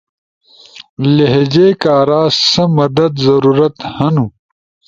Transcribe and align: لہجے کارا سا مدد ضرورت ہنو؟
لہجے 1.15 1.67
کارا 1.81 2.23
سا 2.49 2.63
مدد 2.77 3.11
ضرورت 3.27 3.75
ہنو؟ 3.95 4.25